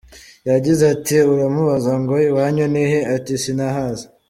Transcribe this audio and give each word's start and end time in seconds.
Yagize 0.49 0.83
ati: 0.95 1.15
"Uramubaza 1.33 1.93
ngo 2.01 2.13
iwanyu 2.27 2.65
ni 2.73 2.83
he? 2.91 2.99
Ati 3.15 3.33
:’sinahazi. 3.41 4.05